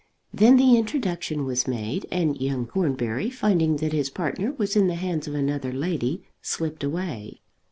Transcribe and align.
Then 0.33 0.57
the 0.57 0.75
introduction 0.79 1.45
was 1.45 1.67
made, 1.67 2.07
and 2.11 2.41
young 2.41 2.65
Cornbury, 2.65 3.29
finding 3.29 3.75
that 3.75 3.93
his 3.93 4.09
partner 4.09 4.51
was 4.53 4.75
in 4.75 4.87
the 4.87 4.95
hands 4.95 5.27
of 5.27 5.35
another 5.35 5.71
lady, 5.71 6.23
slipped 6.41 6.83
away. 6.83 7.41